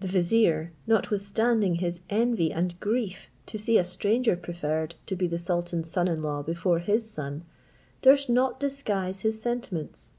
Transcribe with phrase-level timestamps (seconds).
[0.00, 5.38] The vizier, notwithstanding his envy and grief to see a stranger preferred to be the
[5.38, 7.44] sultan's son in law before his son,
[8.02, 10.08] durst not disguise his sentiments.